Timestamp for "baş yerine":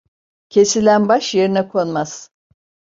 1.09-1.67